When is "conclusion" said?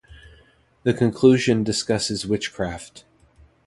0.95-1.63